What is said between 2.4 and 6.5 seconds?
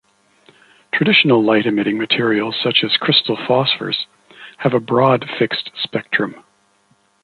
such as crystal phosphors have a broad fixed spectrum.